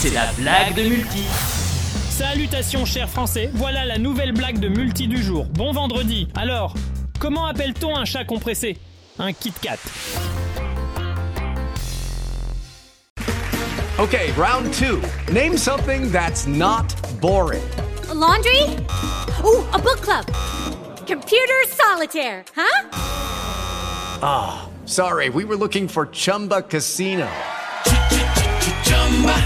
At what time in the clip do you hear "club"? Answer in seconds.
20.00-20.24